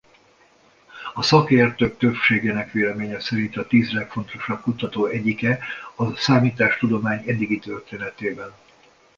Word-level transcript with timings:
A 1.13 1.21
szakértők 1.21 1.97
többségének 1.97 2.71
véleménye 2.71 3.19
szerint 3.19 3.57
a 3.57 3.67
tíz 3.67 3.91
legfontosabb 3.91 4.61
kutató 4.61 5.05
egyike 5.05 5.59
a 5.95 6.15
számítástudomány 6.15 7.23
eddigi 7.27 7.59
történetében. 7.59 8.53